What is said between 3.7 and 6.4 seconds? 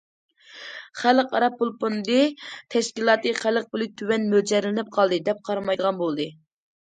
پۇلى تۆۋەن مۆلچەرلىنىپ قالدى دەپ قارىمايدىغان بولدى.